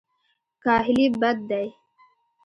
[0.63, 1.67] کاهلي بد دی.